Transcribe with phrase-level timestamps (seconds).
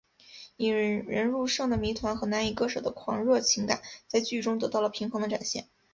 [0.57, 5.69] 引人入胜的谜团和难以割舍的狂热情感在剧中得到了平衡的展现。